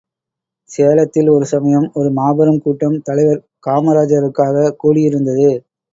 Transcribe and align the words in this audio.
சேலத்தில் 0.69 1.29
ஒரு 1.29 1.45
சமயம் 1.45 1.91
ஒரு 1.93 2.09
மாபெரும் 2.11 2.59
கூட்டம் 2.61 2.97
தலைவர் 3.01 3.39
காமராசருக்காகக் 3.67 4.79
கூடியிருந்தது. 4.81 5.49